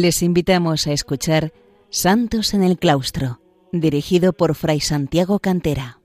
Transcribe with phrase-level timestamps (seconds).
[0.00, 1.52] Les invitamos a escuchar
[1.90, 3.40] Santos en el Claustro,
[3.72, 5.98] dirigido por Fray Santiago Cantera.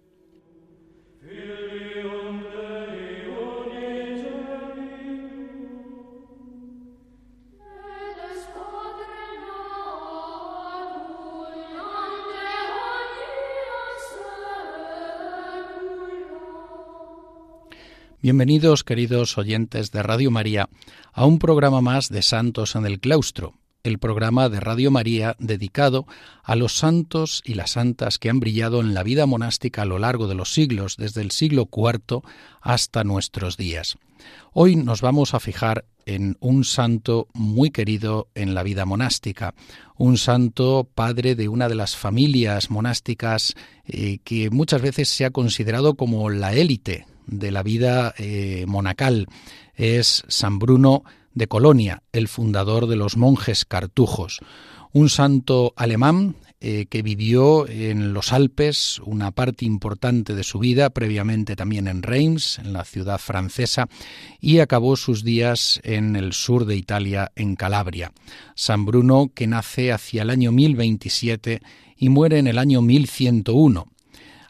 [18.23, 20.67] Bienvenidos, queridos oyentes de Radio María,
[21.11, 23.53] a un programa más de Santos en el Claustro,
[23.83, 26.07] el programa de Radio María dedicado
[26.41, 29.99] a los santos y las santas que han brillado en la vida monástica a lo
[29.99, 32.21] largo de los siglos, desde el siglo IV
[32.61, 33.97] hasta nuestros días.
[34.53, 39.53] Hoy nos vamos a fijar en un santo muy querido en la vida monástica,
[39.97, 43.53] un santo padre de una de las familias monásticas
[43.85, 49.27] eh, que muchas veces se ha considerado como la élite de la vida eh, monacal.
[49.75, 51.03] Es San Bruno
[51.33, 54.39] de Colonia, el fundador de los monjes cartujos,
[54.91, 60.91] un santo alemán eh, que vivió en los Alpes una parte importante de su vida,
[60.91, 63.89] previamente también en Reims, en la ciudad francesa,
[64.39, 68.13] y acabó sus días en el sur de Italia, en Calabria.
[68.55, 71.61] San Bruno, que nace hacia el año 1027
[71.97, 73.91] y muere en el año 1101.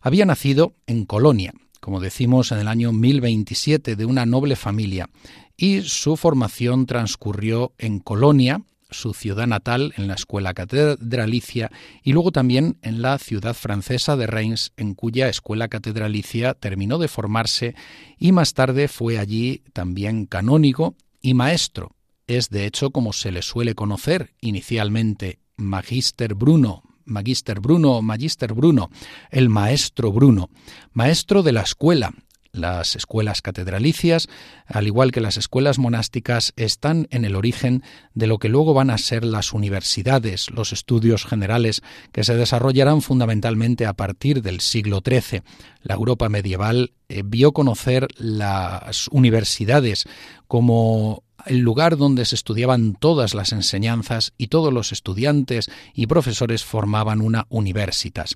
[0.01, 1.53] Había nacido en Colonia,
[1.83, 5.09] como decimos, en el año 1027 de una noble familia
[5.57, 12.31] y su formación transcurrió en Colonia, su ciudad natal, en la escuela catedralicia y luego
[12.31, 17.75] también en la ciudad francesa de Reims, en cuya escuela catedralicia terminó de formarse
[18.17, 21.97] y más tarde fue allí también canónigo y maestro.
[22.27, 28.89] Es de hecho como se le suele conocer inicialmente Magister Bruno, Magister Bruno, Magister Bruno,
[29.29, 30.49] el maestro Bruno,
[30.93, 32.13] maestro de la escuela.
[32.55, 34.27] Las escuelas catedralicias,
[34.67, 37.81] al igual que las escuelas monásticas, están en el origen
[38.13, 41.81] de lo que luego van a ser las universidades, los estudios generales,
[42.11, 45.41] que se desarrollarán fundamentalmente a partir del siglo XIII.
[45.81, 50.05] La Europa medieval eh, vio conocer las universidades
[50.47, 56.63] como el lugar donde se estudiaban todas las enseñanzas y todos los estudiantes y profesores
[56.63, 58.35] formaban una universitas.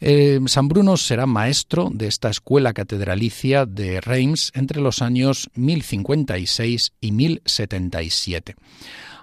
[0.00, 6.92] Eh, San Bruno será maestro de esta escuela catedralicia de Reims entre los años 1056
[7.00, 8.54] y 1077.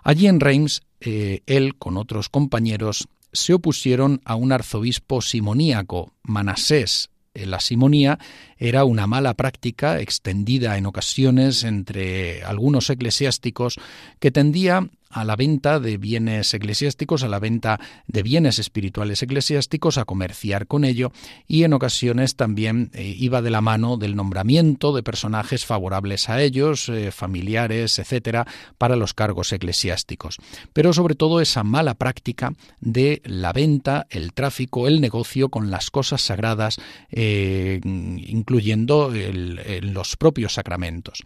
[0.03, 7.09] Allí en Reims, eh, él con otros compañeros se opusieron a un arzobispo simoníaco, Manasés,
[7.33, 8.19] la simonía
[8.57, 13.79] era una mala práctica extendida en ocasiones entre algunos eclesiásticos
[14.19, 19.97] que tendía a la venta de bienes eclesiásticos, a la venta de bienes espirituales eclesiásticos,
[19.97, 21.11] a comerciar con ello
[21.47, 26.41] y en ocasiones también eh, iba de la mano del nombramiento de personajes favorables a
[26.41, 28.47] ellos, eh, familiares, etcétera,
[28.77, 30.37] para los cargos eclesiásticos.
[30.73, 35.91] Pero sobre todo esa mala práctica de la venta, el tráfico, el negocio con las
[35.91, 36.77] cosas sagradas,
[37.11, 41.23] eh, incluyendo los propios sacramentos.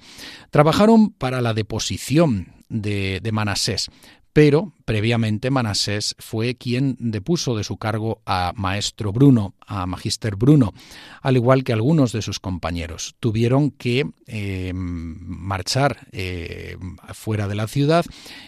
[0.52, 3.88] Trabajaron para la deposición de, Manasés.
[4.38, 10.76] Pero previamente Manasés fue quien depuso de su cargo a maestro Bruno, a magister Bruno,
[11.24, 13.16] al igual que algunos de sus compañeros.
[13.20, 16.78] Tuvieron que eh, marchar eh,
[17.16, 18.06] fuera de la ciudad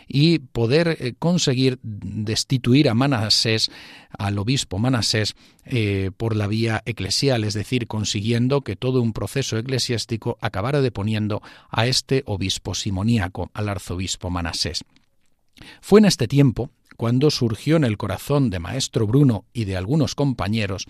[0.07, 3.71] y poder eh, conseguir destituir a Manasés,
[4.15, 5.35] al obispo Manasés,
[6.17, 11.87] por la vía eclesial, es decir, consiguiendo que todo un proceso eclesiástico acabara deponiendo a
[11.87, 14.83] este obispo simoníaco, al arzobispo Manasés.
[15.81, 20.15] Fue en este tiempo cuando surgió en el corazón de Maestro Bruno y de algunos
[20.15, 20.85] compañeros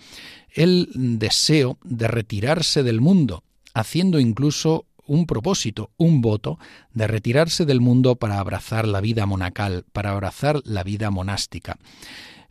[0.52, 3.44] el deseo de retirarse del mundo,
[3.74, 6.58] haciendo incluso un propósito, un voto,
[6.92, 11.78] de retirarse del mundo para abrazar la vida monacal, para abrazar la vida monástica.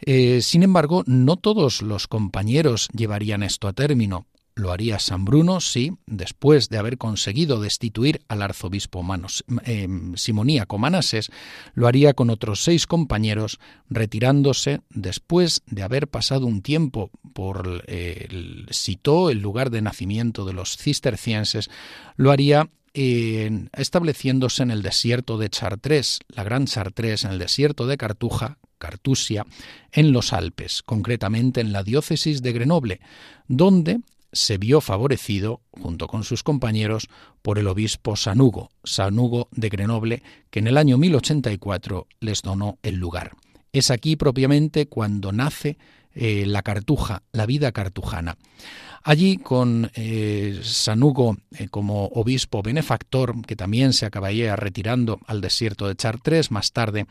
[0.02, 4.26] Eh, sin embargo, no todos los compañeros llevarían esto a término.
[4.60, 10.78] Lo haría San Bruno, sí, después de haber conseguido destituir al arzobispo Manos, eh, simoníaco
[10.78, 11.32] Manases,
[11.76, 13.58] lo haría con otros seis compañeros,
[13.90, 20.44] retirándose después de haber pasado un tiempo por eh, el Sitó, el lugar de nacimiento
[20.44, 21.70] de los cistercienses,
[22.18, 27.96] lo haría estableciéndose en el desierto de Chartres, la gran Chartres, en el desierto de
[27.96, 29.46] Cartuja, Cartusia,
[29.94, 33.00] en los Alpes, concretamente en la diócesis de Grenoble,
[33.48, 37.08] donde se vio favorecido, junto con sus compañeros,
[37.42, 42.96] por el obispo Sanugo, Sanugo de Grenoble, que en el año 1084 les donó el
[42.96, 43.31] lugar.
[43.72, 45.78] Es aquí propiamente cuando nace
[46.14, 48.38] eh, la cartuja, la vida cartujana.
[49.04, 55.88] Allí, con eh, Sanugo eh, como obispo benefactor, que también se acabaría retirando al desierto
[55.88, 57.06] de Chartres más tarde,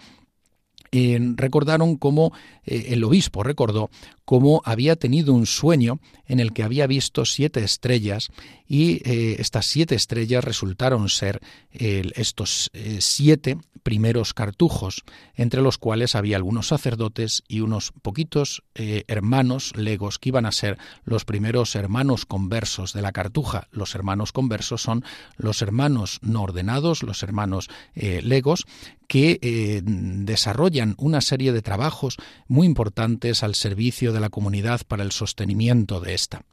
[1.36, 2.32] recordaron cómo
[2.68, 3.90] eh, el obispo recordó
[4.24, 8.28] cómo había tenido un sueño en el que había visto siete estrellas
[8.66, 11.40] y eh, estas siete estrellas resultaron ser
[11.70, 15.04] estos eh, siete primeros cartujos,
[15.34, 20.76] entre los cuales había algunos sacerdotes y unos poquitos hermanos legos que iban a ser
[21.04, 23.68] los primeros hermanos conversos de la cartuja.
[23.70, 25.04] Los hermanos conversos son
[25.38, 28.66] los hermanos no ordenados, los hermanos legos,
[29.08, 32.16] que eh, desarrollan una serie de trabajos
[32.46, 36.44] muy importantes al servicio de la comunidad para el sostenimiento de esta.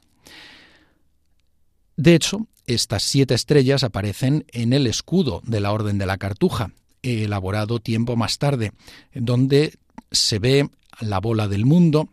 [1.96, 6.72] De hecho, estas siete estrellas aparecen en el escudo de la Orden de la Cartuja,
[7.02, 8.72] elaborado tiempo más tarde,
[9.14, 9.78] donde
[10.10, 10.68] se ve
[11.00, 12.08] la bola del mundo,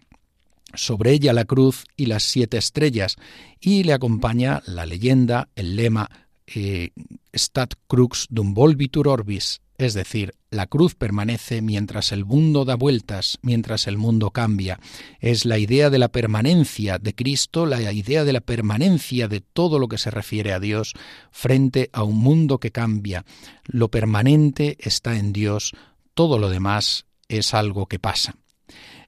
[0.74, 3.16] sobre ella la cruz y las siete estrellas,
[3.60, 6.10] y le acompaña la leyenda, el lema
[6.48, 6.92] eh,
[7.34, 13.40] Stat crux dum volvitur orbis, es decir, la cruz permanece mientras el mundo da vueltas,
[13.42, 14.80] mientras el mundo cambia.
[15.20, 19.80] Es la idea de la permanencia de Cristo, la idea de la permanencia de todo
[19.80, 20.94] lo que se refiere a Dios
[21.32, 23.26] frente a un mundo que cambia.
[23.66, 25.74] Lo permanente está en Dios,
[26.14, 28.36] todo lo demás es algo que pasa.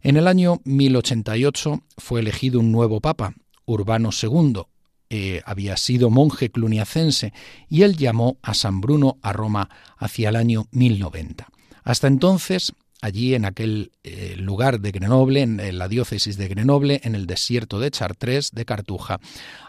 [0.01, 3.33] En el año 1088 fue elegido un nuevo papa,
[3.65, 4.63] Urbano II,
[5.09, 7.33] eh, había sido monje cluniacense
[7.69, 11.47] y él llamó a San Bruno a Roma hacia el año 1090.
[11.83, 12.73] Hasta entonces
[13.05, 17.79] allí en aquel eh, lugar de Grenoble, en, la diócesis de Grenoble, en el desierto
[17.79, 19.19] de Chartres, de Cartuja,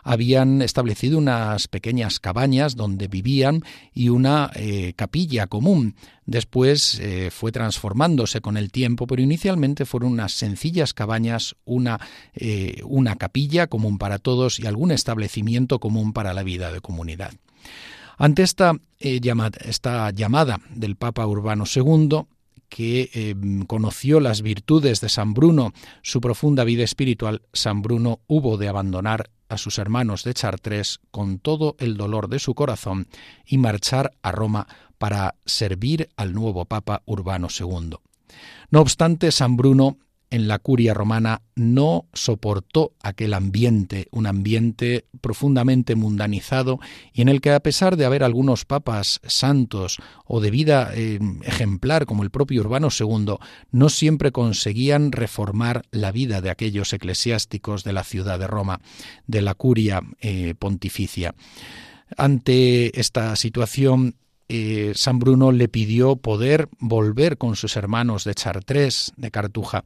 [0.03, 3.63] habían establecido unas pequeñas cabañas donde vivían
[3.93, 5.97] y una eh, capilla común.
[6.25, 12.01] Después eh, fue transformándose con el tiempo, pero inicialmente fueron unas sencillas cabañas, una,
[12.85, 17.33] una capilla común para todos y algún establecimiento común para la vida de comunidad.
[18.19, 22.27] Ante esta, esta llamada del Papa Urbano II,
[22.69, 25.73] que em, conoció las virtudes de San Bruno,
[26.03, 31.39] su profunda vida espiritual, San Bruno hubo de abandonar a sus hermanos de Chartres con
[31.39, 33.09] todo el dolor de su corazón
[33.47, 34.67] y marchar a Roma
[34.99, 37.97] para servir al nuevo Papa Urbano II.
[38.71, 39.99] No obstante, San Bruno
[40.31, 46.81] en la curia romana no soportó aquel ambiente, un ambiente profundamente mundanizado
[47.13, 51.19] y en el que a pesar de haber algunos papas santos o de vida eh,
[51.43, 53.37] ejemplar como el propio Urbano II,
[53.71, 58.81] no siempre conseguían reformar la vida de aquellos eclesiásticos de la ciudad de Roma,
[59.27, 61.35] de la curia eh, pontificia.
[62.17, 64.15] Ante esta situación,
[64.49, 69.85] eh, San Bruno le pidió poder volver con sus hermanos de Chartres, de Cartuja,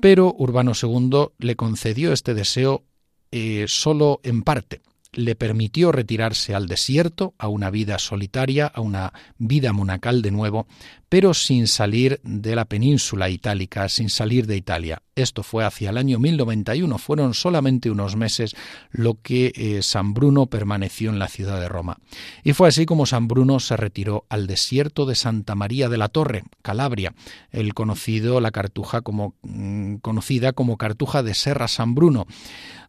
[0.00, 2.84] pero Urbano II le concedió este deseo
[3.30, 4.82] eh, solo en parte
[5.16, 10.66] le permitió retirarse al desierto, a una vida solitaria, a una vida monacal de nuevo,
[11.08, 15.02] pero sin salir de la península itálica, sin salir de Italia.
[15.16, 18.54] Esto fue hacia el año 1091, fueron solamente unos meses
[18.90, 21.98] lo que eh, San Bruno permaneció en la ciudad de Roma.
[22.44, 26.08] Y fue así como San Bruno se retiró al desierto de Santa María de la
[26.08, 27.14] Torre, Calabria,
[27.50, 32.26] el conocido, la cartuja como, mm, conocida como Cartuja de Serra San Bruno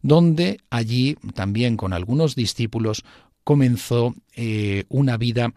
[0.02, 3.04] donde allí también con algunos discípulos
[3.44, 5.54] comenzó eh, una vida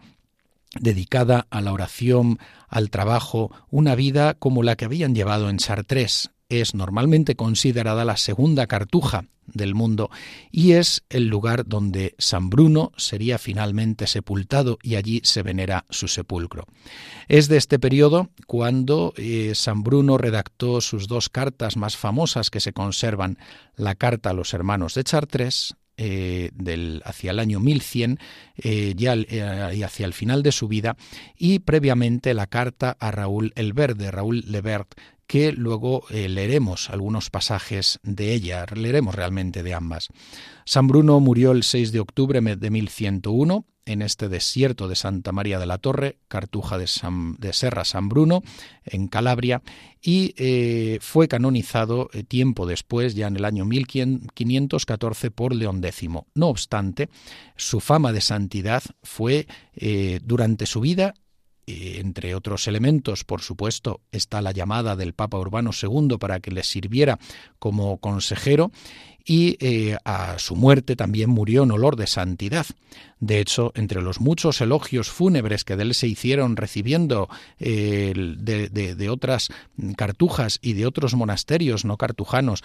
[0.79, 6.31] dedicada a la oración, al trabajo, una vida como la que habían llevado en Chartres.
[6.51, 10.09] Es normalmente considerada la segunda cartuja del mundo
[10.51, 16.09] y es el lugar donde San Bruno sería finalmente sepultado y allí se venera su
[16.09, 16.65] sepulcro.
[17.29, 22.59] Es de este periodo cuando eh, San Bruno redactó sus dos cartas más famosas que
[22.59, 23.37] se conservan,
[23.77, 28.17] la carta a los hermanos de Chartres, eh, del, hacia el año 1100,
[28.57, 30.97] eh, ya y hacia el final de su vida,
[31.37, 34.95] y previamente la carta a Raúl el Verde, Raúl Levert,
[35.31, 40.09] que luego eh, leeremos algunos pasajes de ella, leeremos realmente de ambas.
[40.65, 45.57] San Bruno murió el 6 de octubre de 1101 en este desierto de Santa María
[45.57, 46.89] de la Torre, Cartuja de,
[47.39, 48.43] de Serra San Bruno,
[48.83, 49.61] en Calabria,
[50.01, 56.09] y eh, fue canonizado eh, tiempo después, ya en el año 1514, por León X.
[56.35, 57.07] No obstante,
[57.55, 59.47] su fama de santidad fue
[60.25, 61.13] durante su vida
[61.99, 66.63] entre otros elementos, por supuesto, está la llamada del Papa Urbano II para que le
[66.63, 67.19] sirviera
[67.59, 68.71] como consejero
[69.25, 72.65] y eh, a su muerte también murió en olor de santidad.
[73.19, 78.69] De hecho, entre los muchos elogios fúnebres que de él se hicieron recibiendo eh, de,
[78.69, 79.49] de otras
[79.95, 82.63] cartujas y de otros monasterios no cartujanos,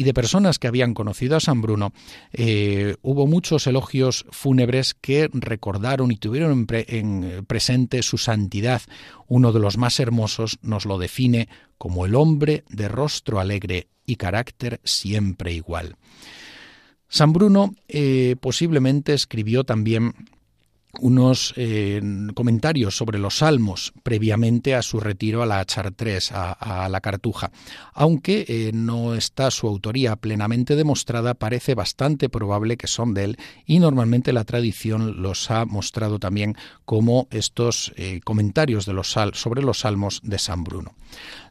[0.00, 1.92] y de personas que habían conocido a San Bruno,
[2.32, 8.80] eh, hubo muchos elogios fúnebres que recordaron y tuvieron en presente su santidad.
[9.28, 14.16] Uno de los más hermosos nos lo define como el hombre de rostro alegre y
[14.16, 15.96] carácter siempre igual.
[17.06, 20.14] San Bruno eh, posiblemente escribió también
[20.98, 22.00] unos eh,
[22.34, 27.50] comentarios sobre los salmos previamente a su retiro a la Chartres, a, la Cartuja.
[27.92, 33.36] Aunque eh, no está su autoría plenamente demostrada, parece bastante probable que son de él
[33.66, 39.62] y normalmente la tradición los ha mostrado también como estos eh, comentarios de los sobre
[39.62, 40.94] los salmos de San Bruno.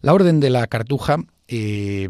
[0.01, 1.17] La Orden de la Cartuja
[1.51, 2.07] eh,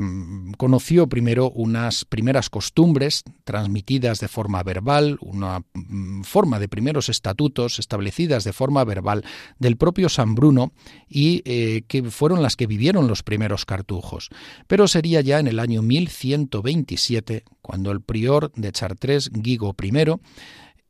[0.57, 7.79] conoció primero unas primeras costumbres transmitidas de forma verbal, una mm, forma de primeros estatutos
[7.79, 9.23] establecidas de forma verbal
[9.57, 10.73] del propio San Bruno
[11.07, 14.29] y eh, que fueron las que vivieron los primeros cartujos.
[14.67, 20.19] Pero sería ya en el año 1127 cuando el prior de Chartres, Guigo I,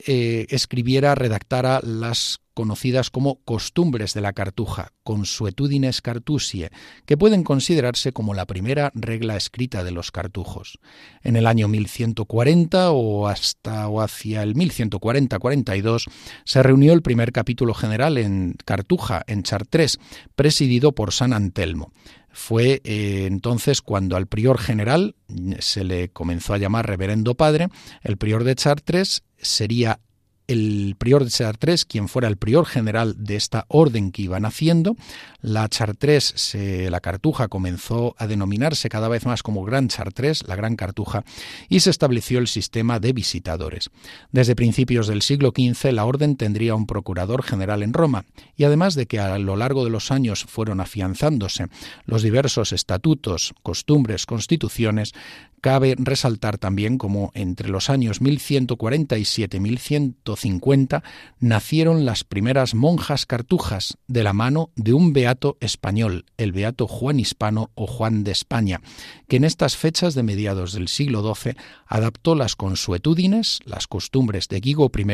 [0.08, 6.72] eh, escribiera, redactara las conocidas como costumbres de la cartuja, consuetudines cartusie,
[7.06, 10.78] que pueden considerarse como la primera regla escrita de los cartujos.
[11.24, 16.12] En el año 1140 o hasta o hacia el 1140-42
[16.44, 19.98] se reunió el primer capítulo general en Cartuja, en Chartres,
[20.36, 21.94] presidido por San Antelmo.
[22.30, 25.16] Fue eh, entonces cuando al prior general
[25.60, 27.70] se le comenzó a llamar reverendo padre,
[28.04, 30.02] el prior de Chartres sería
[30.50, 34.96] el prior de Chartres, quien fuera el prior general de esta orden que iban haciendo.
[35.42, 36.56] La Chartres,
[36.90, 41.24] la Cartuja, comenzó a denominarse cada vez más como Gran Chartres, la Gran Cartuja,
[41.70, 43.92] y se estableció el sistema de visitadores.
[44.32, 48.26] Desde principios del siglo XV, la orden tendría un procurador general en Roma,
[48.58, 51.68] y además de que a lo largo de los años fueron afianzándose
[52.06, 55.14] los diversos estatutos, costumbres, constituciones,
[55.62, 61.04] Cabe resaltar también como entre los años 1147 y 1150
[61.40, 67.20] nacieron las primeras monjas cartujas de la mano de un beato español, el beato Juan
[67.20, 68.82] Hispano o Juan de España,
[69.28, 71.56] que en estas fechas de mediados del siglo XII
[71.88, 75.06] adaptó las consuetudines, las costumbres de Guigo I,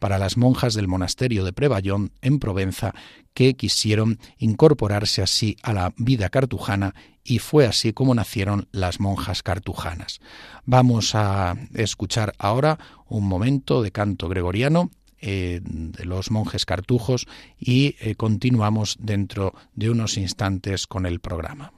[0.00, 2.94] para las monjas del monasterio de Prevallón en Provenza,
[3.32, 9.42] que quisieron incorporarse así a la vida cartujana y fue así como nacieron las monjas
[9.42, 10.20] cartujanas.
[10.66, 12.78] Vamos a escuchar ahora
[13.08, 14.90] un momento de canto gregoriano
[15.20, 17.26] eh, de los monjes cartujos
[17.58, 21.72] y eh, continuamos dentro de unos instantes con el programa.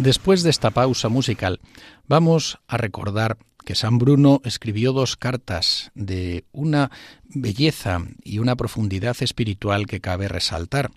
[0.00, 1.60] Después de esta pausa musical,
[2.08, 6.90] vamos a recordar que San Bruno escribió dos cartas de una
[7.24, 10.90] belleza y una profundidad espiritual que cabe resaltar.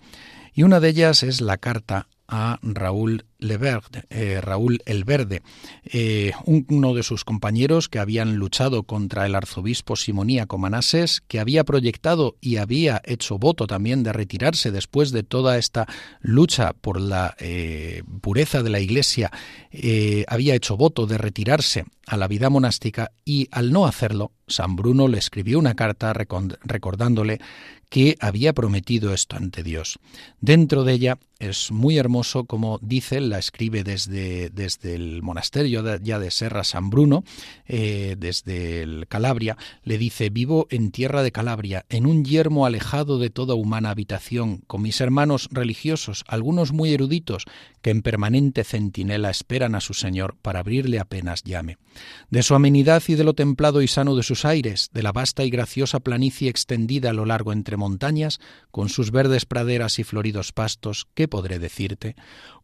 [0.54, 5.42] Y una de ellas es la carta a Raúl Leverde, eh, Raúl el Verde,
[5.84, 11.64] eh, uno de sus compañeros que habían luchado contra el arzobispo simoníaco Manases, que había
[11.64, 15.86] proyectado y había hecho voto también de retirarse después de toda esta
[16.20, 19.30] lucha por la eh, pureza de la Iglesia,
[20.28, 25.08] había hecho voto de retirarse a la vida monástica y al no hacerlo, San Bruno
[25.08, 27.40] le escribió una carta recordándole
[27.88, 29.98] que había prometido esto ante Dios.
[30.40, 36.18] Dentro de ella es muy hermoso como dice la escribe desde, desde el monasterio ya
[36.18, 37.24] de Serra San Bruno,
[37.66, 43.18] eh, desde el Calabria, le dice, vivo en tierra de Calabria, en un yermo alejado
[43.18, 47.44] de toda humana habitación, con mis hermanos religiosos, algunos muy eruditos,
[47.82, 51.76] que en permanente centinela esperan a su Señor para abrirle apenas llame.
[52.30, 55.44] De su amenidad y de lo templado y sano de sus aires, de la vasta
[55.44, 60.52] y graciosa planicie extendida a lo largo entre montañas, con sus verdes praderas y floridos
[60.52, 62.14] pastos, ¿qué podré decirte?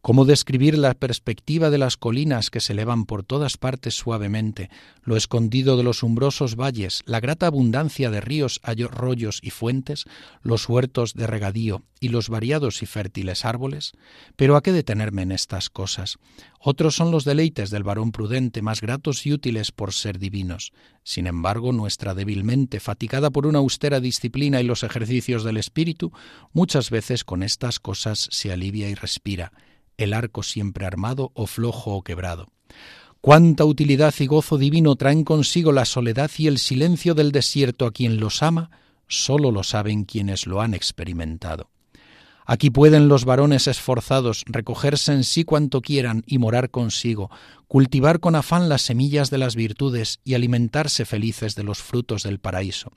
[0.01, 4.69] ¿Cómo describir la perspectiva de las colinas que se elevan por todas partes suavemente,
[5.03, 10.05] lo escondido de los umbrosos valles, la grata abundancia de ríos, arroyos y fuentes,
[10.41, 13.91] los huertos de regadío y los variados y fértiles árboles?
[14.37, 16.17] Pero ¿a qué detenerme en estas cosas?
[16.63, 20.73] Otros son los deleites del varón prudente, más gratos y útiles por ser divinos.
[21.03, 26.11] Sin embargo, nuestra débil mente, fatigada por una austera disciplina y los ejercicios del espíritu,
[26.53, 29.51] muchas veces con estas cosas se alivia y respira
[29.97, 32.51] el arco siempre armado o flojo o quebrado.
[33.21, 37.91] Cuánta utilidad y gozo divino traen consigo la soledad y el silencio del desierto a
[37.91, 38.71] quien los ama,
[39.07, 41.69] sólo lo saben quienes lo han experimentado.
[42.45, 47.29] Aquí pueden los varones esforzados recogerse en sí cuanto quieran y morar consigo,
[47.67, 52.39] cultivar con afán las semillas de las virtudes y alimentarse felices de los frutos del
[52.39, 52.91] paraíso.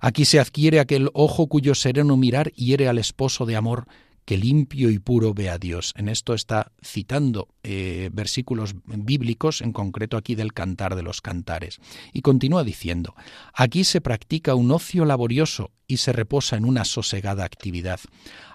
[0.00, 3.86] Aquí se adquiere aquel ojo cuyo sereno mirar hiere al esposo de amor
[4.28, 5.94] que limpio y puro ve a Dios.
[5.96, 11.78] En esto está citando eh, versículos bíblicos, en concreto aquí del Cantar de los Cantares.
[12.12, 13.14] Y continúa diciendo,
[13.54, 18.00] aquí se practica un ocio laborioso y se reposa en una sosegada actividad.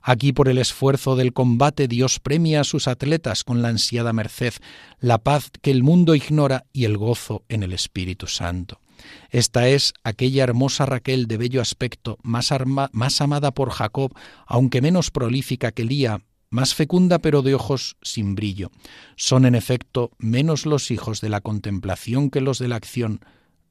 [0.03, 4.53] Aquí por el esfuerzo del combate Dios premia a sus atletas con la ansiada merced,
[5.00, 8.82] la paz que el mundo ignora y el gozo en el Espíritu Santo.
[9.29, 12.50] Esta es aquella hermosa Raquel de bello aspecto, más,
[12.91, 14.13] más amada por Jacob,
[14.45, 18.72] aunque menos prolífica que Lía, más fecunda pero de ojos sin brillo.
[19.16, 23.22] Son en efecto menos los hijos de la contemplación que los de la acción,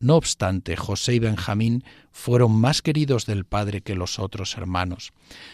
[0.02, 5.12] no obstante, José y Benjamín fueron más queridos del Padre que los otros hermanos.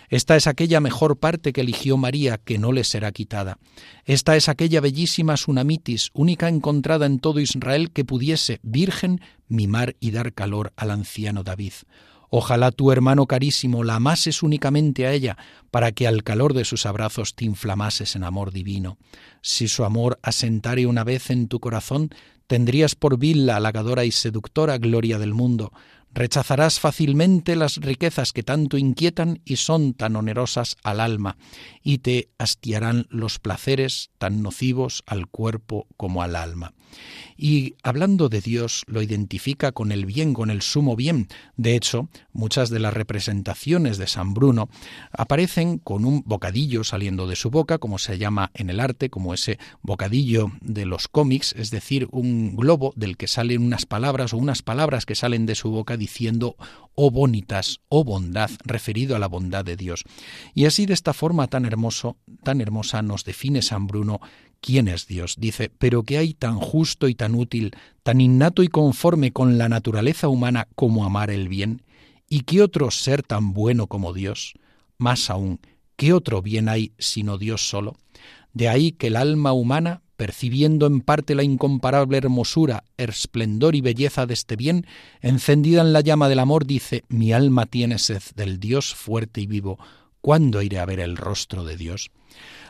[0.08, 3.58] Esta es aquella mejor parte que eligió María, que no le será quitada.
[4.06, 10.10] Esta es aquella bellísima Sunamitis, única encontrada en todo Israel, que pudiese, virgen, mimar y
[10.12, 11.74] dar calor al anciano David.
[12.30, 15.38] Ojalá tu hermano carísimo la amases únicamente a ella,
[15.70, 18.98] para que al calor de sus abrazos te inflamases en amor divino.
[19.40, 22.10] Si su amor asentare una vez en tu corazón,
[22.48, 25.70] Tendrías por vil la halagadora y seductora gloria del mundo.
[26.14, 31.36] Rechazarás fácilmente las riquezas que tanto inquietan y son tan onerosas al alma,
[31.82, 36.72] y te hastiarán los placeres tan nocivos al cuerpo como al alma.
[37.36, 41.28] Y hablando de Dios, lo identifica con el bien, con el sumo bien.
[41.56, 44.68] De hecho, muchas de las representaciones de San Bruno
[45.12, 49.34] aparecen con un bocadillo saliendo de su boca, como se llama en el arte, como
[49.34, 54.36] ese bocadillo de los cómics, es decir, un globo del que salen unas palabras o
[54.36, 56.56] unas palabras que salen de su boca diciendo
[56.94, 60.02] oh bonitas, oh bondad, referido a la bondad de Dios.
[60.54, 64.20] Y así de esta forma tan hermoso, tan hermosa nos define San Bruno
[64.60, 65.36] quién es Dios.
[65.38, 69.68] Dice, pero que hay tan justo y tan útil, tan innato y conforme con la
[69.68, 71.82] naturaleza humana como amar el bien,
[72.28, 74.54] y qué otro ser tan bueno como Dios.
[74.98, 75.60] Más aún,
[75.96, 77.96] ¿qué otro bien hay sino Dios solo?
[78.52, 84.26] De ahí que el alma humana percibiendo en parte la incomparable hermosura, esplendor y belleza
[84.26, 84.84] de este bien,
[85.20, 89.46] encendida en la llama del amor, dice, mi alma tiene sed del Dios fuerte y
[89.46, 89.78] vivo,
[90.20, 92.10] ¿cuándo iré a ver el rostro de Dios?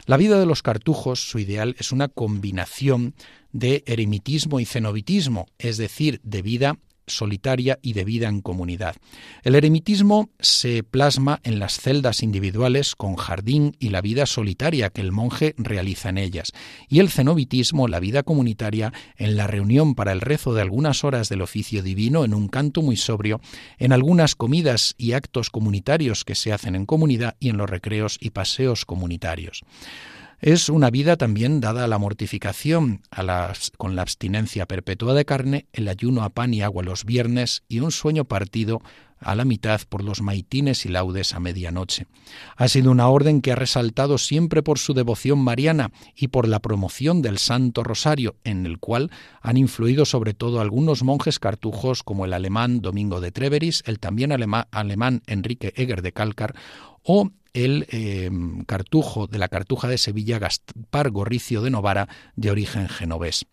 [0.06, 3.14] La vida de los cartujos, su ideal, es una combinación
[3.52, 8.96] de eremitismo y cenobitismo, es decir, de vida solitaria y de vida en comunidad.
[9.42, 15.00] El eremitismo se plasma en las celdas individuales con jardín y la vida solitaria que
[15.00, 16.52] el monje realiza en ellas,
[16.88, 21.28] y el cenobitismo, la vida comunitaria, en la reunión para el rezo de algunas horas
[21.28, 23.40] del oficio divino en un canto muy sobrio,
[23.78, 28.18] en algunas comidas y actos comunitarios que se hacen en comunidad y en los recreos
[28.20, 29.64] y paseos comunitarios.
[30.40, 33.02] Es una vida también dada a la mortificación,
[33.76, 37.80] con la abstinencia perpetua de carne, el ayuno a pan y agua los viernes y
[37.80, 38.80] un sueño partido
[39.20, 42.06] a la mitad por los maitines y laudes a medianoche.
[42.56, 46.60] Ha sido una orden que ha resaltado siempre por su devoción mariana y por la
[46.60, 49.10] promoción del Santo Rosario, en el cual
[49.42, 54.30] han influido sobre todo algunos monjes cartujos como el alemán Domingo de Treveris, el también
[54.30, 56.54] alemán Enrique Eger de Cálcar
[57.02, 58.30] o el eh,
[58.66, 63.46] cartujo de la cartuja de Sevilla Gaspar Gorricio de Novara de origen genovés.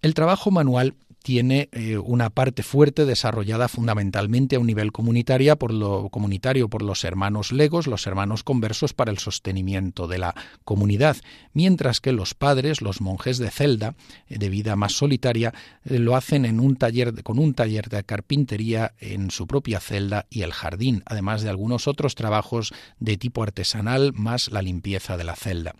[0.00, 5.72] El trabajo manual tiene eh, una parte fuerte desarrollada fundamentalmente a un nivel comunitario por
[5.72, 11.16] lo comunitario por los hermanos legos, los hermanos conversos para el sostenimiento de la comunidad,
[11.52, 13.94] mientras que los padres, los monjes de celda,
[14.28, 15.52] eh, de vida más solitaria,
[15.84, 20.26] eh, lo hacen en un taller con un taller de carpintería en su propia celda
[20.30, 25.24] y el jardín, además de algunos otros trabajos de tipo artesanal más la limpieza de
[25.24, 25.74] la celda.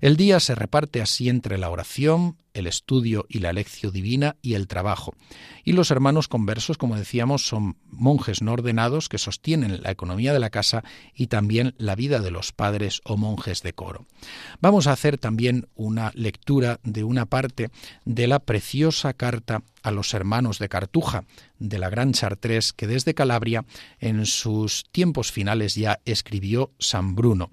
[0.00, 4.54] El día se reparte así entre la oración, el estudio y la lección divina y
[4.54, 5.14] el trabajo.
[5.64, 10.40] Y los hermanos conversos, como decíamos, son monjes no ordenados que sostienen la economía de
[10.40, 10.84] la casa
[11.14, 14.06] y también la vida de los padres o monjes de coro.
[14.60, 17.70] Vamos a hacer también una lectura de una parte
[18.04, 21.24] de la preciosa carta a los hermanos de Cartuja,
[21.58, 23.64] de la Gran Chartres, que desde Calabria
[23.98, 27.50] en sus tiempos finales ya escribió San Bruno,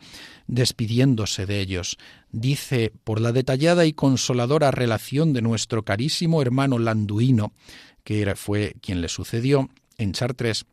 [0.48, 1.98] despidiéndose de ellos.
[2.32, 7.54] Dice, por la detallada y consoladora relación de nuestro carísimo hermano Landuino,
[8.04, 10.66] que fue quien le sucedió en Chartres,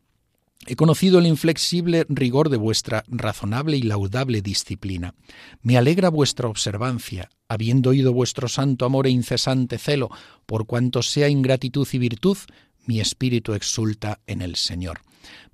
[0.67, 5.15] He conocido el inflexible rigor de vuestra razonable y laudable disciplina.
[5.63, 10.11] Me alegra vuestra observancia, habiendo oído vuestro santo amor e incesante celo,
[10.47, 12.39] por cuanto sea ingratitud y virtud,
[12.87, 15.01] mi espíritu exulta en el Señor.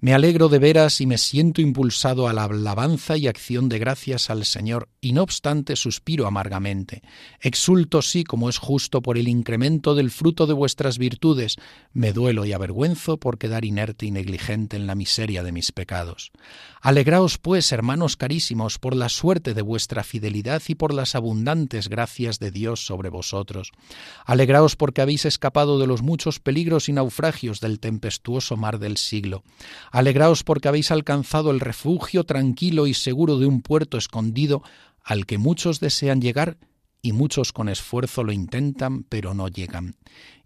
[0.02, 4.30] Me alegro de veras y me siento impulsado a la alabanza y acción de gracias
[4.30, 7.02] al Señor, y no obstante suspiro amargamente.
[7.40, 11.56] Exulto sí, como es justo, por el incremento del fruto de vuestras virtudes.
[11.92, 16.32] Me duelo y avergüenzo por quedar inerte y negligente en la miseria de mis pecados.
[16.80, 22.38] Alegraos, pues, hermanos carísimos, por la suerte de vuestra fidelidad y por las abundantes gracias
[22.38, 23.72] de Dios sobre vosotros.
[24.24, 29.42] Alegraos porque habéis escapado de los muchos peligros y naufragios del tempestuoso mar del siglo.
[29.90, 34.62] Alegraos porque habéis alcanzado el refugio tranquilo y seguro de un puerto escondido
[35.02, 36.58] al que muchos desean llegar
[37.02, 39.96] y muchos con esfuerzo lo intentan pero no llegan.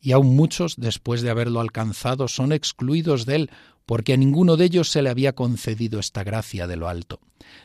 [0.00, 3.50] Y aun muchos, después de haberlo alcanzado, son excluidos de él
[3.86, 7.20] porque a ninguno de ellos se le había concedido esta gracia de lo alto.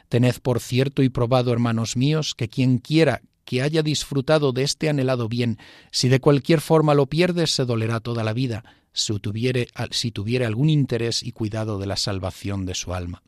[0.09, 4.89] Tened por cierto y probado, hermanos míos, que quien quiera que haya disfrutado de este
[4.89, 5.57] anhelado bien,
[5.89, 10.45] si de cualquier forma lo pierde, se dolerá toda la vida, si tuviere, si tuviere
[10.45, 13.23] algún interés y cuidado de la salvación de su alma.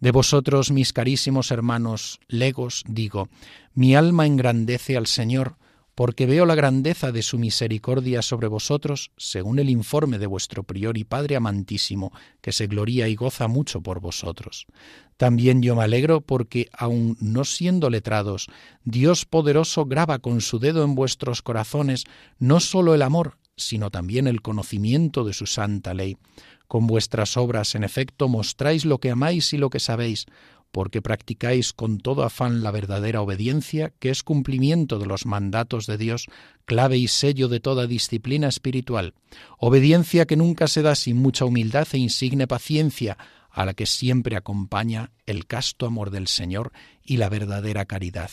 [0.00, 3.28] De vosotros, mis carísimos hermanos legos, digo,
[3.74, 5.56] mi alma engrandece al Señor,
[5.94, 10.96] porque veo la grandeza de su misericordia sobre vosotros, según el informe de vuestro prior
[10.96, 14.66] y Padre amantísimo, que se gloría y goza mucho por vosotros.
[15.16, 18.46] También yo me alegro porque, aun no siendo letrados,
[18.84, 22.04] Dios poderoso graba con su dedo en vuestros corazones
[22.38, 26.16] no sólo el amor, sino también el conocimiento de su santa ley.
[26.66, 30.26] Con vuestras obras, en efecto, mostráis lo que amáis y lo que sabéis,
[30.72, 35.98] porque practicáis con todo afán la verdadera obediencia, que es cumplimiento de los mandatos de
[35.98, 36.26] Dios,
[36.64, 39.14] clave y sello de toda disciplina espiritual,
[39.58, 43.18] obediencia que nunca se da sin mucha humildad e insigne paciencia,
[43.50, 48.30] a la que siempre acompaña el casto amor del Señor y la verdadera caridad.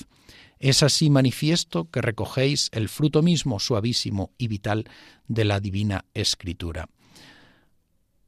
[0.60, 4.86] Es así manifiesto que recogéis el fruto mismo suavísimo y vital
[5.28, 6.90] de la divina Escritura.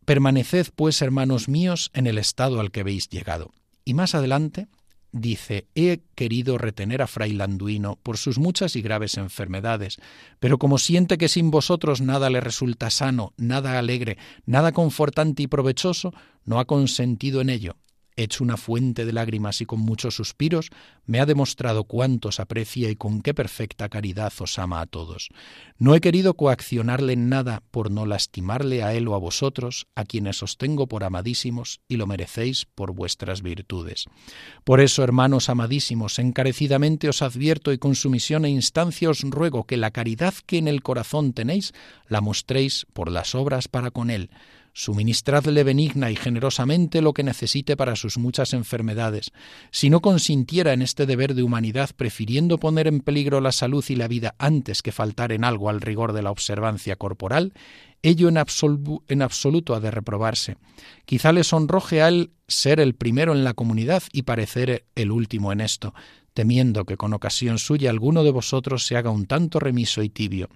[0.05, 3.51] Permaneced, pues, hermanos míos, en el estado al que habéis llegado,
[3.89, 4.67] y más adelante
[5.11, 9.97] dice, he querido retener a Fray Landuino por sus muchas y graves enfermedades,
[10.39, 15.47] pero como siente que sin vosotros nada le resulta sano, nada alegre, nada confortante y
[15.47, 16.13] provechoso,
[16.45, 17.77] no ha consentido en ello,
[18.23, 20.69] hecho una fuente de lágrimas y con muchos suspiros,
[21.05, 25.29] me ha demostrado cuánto os aprecia y con qué perfecta caridad os ama a todos.
[25.77, 30.05] No he querido coaccionarle en nada por no lastimarle a él o a vosotros, a
[30.05, 34.05] quienes os tengo por amadísimos y lo merecéis por vuestras virtudes.
[34.63, 39.77] Por eso, hermanos amadísimos, encarecidamente os advierto y con sumisión e instancia os ruego que
[39.77, 41.73] la caridad que en el corazón tenéis
[42.07, 44.29] la mostréis por las obras para con él,
[44.73, 49.31] Suministradle benigna y generosamente lo que necesite para sus muchas enfermedades.
[49.71, 53.95] Si no consintiera en este deber de humanidad, prefiriendo poner en peligro la salud y
[53.95, 57.53] la vida antes que faltar en algo al rigor de la observancia corporal,
[58.01, 58.37] ello en,
[59.21, 60.57] absoluto ha de reprobarse.
[61.05, 65.51] Quizá le sonroje a él ser el primero en la comunidad y parecer el último
[65.51, 65.93] en esto,
[66.33, 70.49] temiendo que con ocasión suya alguno de vosotros se haga un tanto remiso y tibio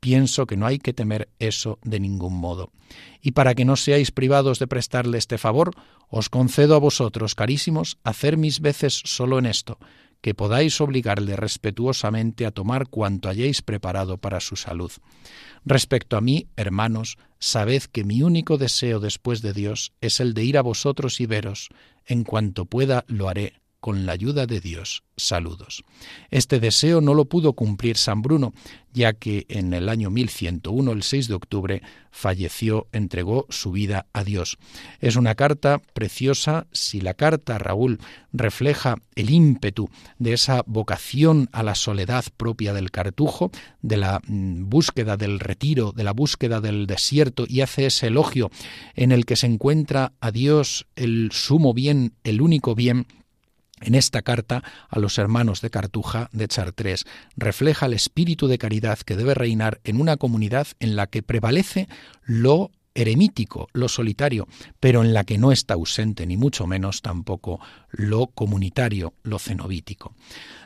[0.00, 2.72] pienso que no hay que temer eso de ningún modo.
[3.20, 5.72] Y para que no seáis privados de prestarle este favor,
[6.08, 9.78] os concedo a vosotros, carísimos, hacer mis veces solo en esto,
[10.20, 14.90] que podáis obligarle respetuosamente a tomar cuanto hayáis preparado para su salud.
[15.64, 20.44] Respecto a mí, hermanos, sabed que mi único deseo después de Dios es el de
[20.44, 21.68] ir a vosotros y veros.
[22.04, 25.04] En cuanto pueda, lo haré, con la ayuda de Dios.
[25.16, 25.84] Saludos.
[26.30, 28.52] Este deseo no lo pudo cumplir San Bruno,
[28.92, 34.24] ya que en el año 1101, el 6 de octubre, falleció, entregó su vida a
[34.24, 34.58] Dios.
[35.00, 37.98] Es una carta preciosa si la carta, Raúl,
[38.32, 43.50] refleja el ímpetu de esa vocación a la soledad propia del cartujo,
[43.82, 48.50] de la mm, búsqueda del retiro, de la búsqueda del desierto, y hace ese elogio
[48.94, 53.06] en el que se encuentra a Dios el sumo bien, el único bien,
[53.80, 57.04] en esta carta a los hermanos de Cartuja de Chartres
[57.36, 61.88] refleja el espíritu de caridad que debe reinar en una comunidad en la que prevalece
[62.24, 64.48] lo eremítico, lo solitario,
[64.80, 67.60] pero en la que no está ausente ni mucho menos tampoco
[67.90, 70.14] lo comunitario, lo cenobítico.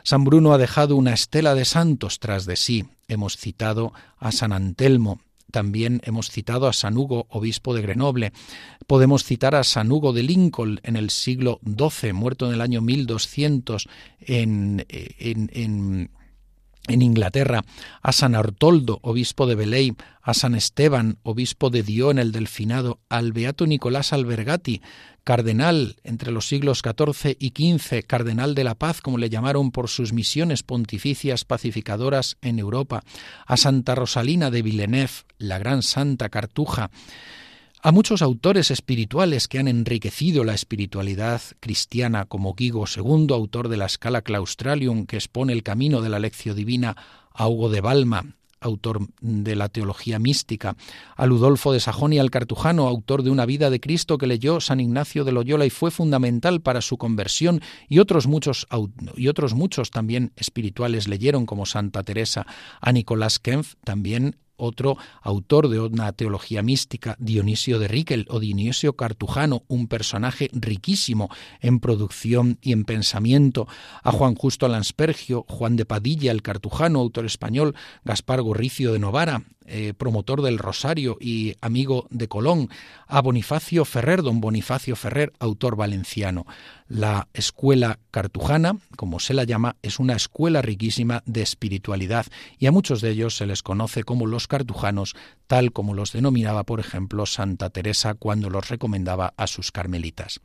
[0.03, 2.85] San Bruno ha dejado una estela de santos tras de sí.
[3.07, 5.19] Hemos citado a San Antelmo,
[5.51, 8.33] también hemos citado a San Hugo, obispo de Grenoble.
[8.87, 12.81] Podemos citar a San Hugo de Lincoln en el siglo XII, muerto en el año
[12.81, 13.87] 1200
[14.21, 16.09] en, en, en
[16.87, 17.63] en Inglaterra,
[18.01, 22.99] a San Artoldo, obispo de Belém, a San Esteban, obispo de Dio en el Delfinado,
[23.09, 24.81] al beato Nicolás Albergati,
[25.23, 29.89] cardenal entre los siglos XIV y XV, cardenal de la paz, como le llamaron por
[29.89, 33.03] sus misiones pontificias pacificadoras en Europa,
[33.45, 36.89] a Santa Rosalina de Villeneuve, la gran santa cartuja,
[37.83, 43.77] a muchos autores espirituales que han enriquecido la espiritualidad cristiana, como Guigo II, autor de
[43.77, 46.95] la Scala Claustralium, que expone el camino de la lección divina,
[47.33, 50.75] a Hugo de Balma, autor de la teología mística,
[51.15, 54.79] a Ludolfo de Sajonia el Cartujano, autor de una vida de Cristo que leyó San
[54.79, 58.67] Ignacio de Loyola y fue fundamental para su conversión, y otros muchos
[59.15, 62.45] y otros muchos también espirituales leyeron como Santa Teresa,
[62.79, 68.95] a Nicolás Kempf, también otro autor de una teología mística, Dionisio de Riquel o Dionisio
[68.95, 73.67] Cartujano, un personaje riquísimo en producción y en pensamiento,
[74.03, 79.43] a Juan Justo Lanspergio, Juan de Padilla, el cartujano, autor español, Gaspar Gorricio de Novara,
[79.65, 82.69] eh, promotor del Rosario y amigo de Colón,
[83.07, 86.45] a Bonifacio Ferrer, don Bonifacio Ferrer, autor valenciano.
[86.87, 92.25] La escuela cartujana, como se la llama, es una escuela riquísima de espiritualidad
[92.59, 95.15] y a muchos de ellos se les conoce como los cartujanos,
[95.47, 100.41] tal como los denominaba, por ejemplo, Santa Teresa cuando los recomendaba a sus carmelitas.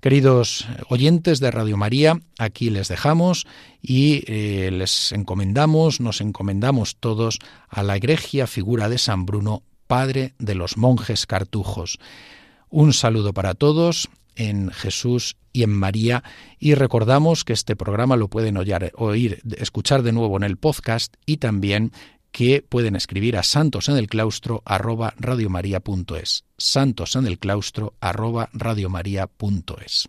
[0.00, 3.46] Queridos oyentes de Radio María, aquí les dejamos
[3.82, 10.34] y eh, les encomendamos, nos encomendamos todos a la egregia figura de San Bruno, padre
[10.38, 11.98] de los monjes cartujos.
[12.70, 16.22] Un saludo para todos en Jesús y en María
[16.58, 18.56] y recordamos que este programa lo pueden
[19.58, 21.92] escuchar de nuevo en el podcast y también
[22.30, 26.44] que pueden escribir a santos en el claustro arroba radiomaria.es.
[26.56, 30.08] Santos en el claustro arroba radiomaria.es.